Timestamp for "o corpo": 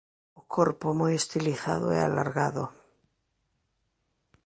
0.39-0.85